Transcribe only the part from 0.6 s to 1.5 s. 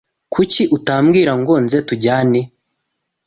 utambwira